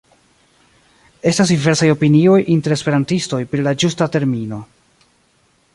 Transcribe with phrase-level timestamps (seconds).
[1.31, 4.65] Estas diversaj opinioj inter esperantistoj pri la ĝusta termino.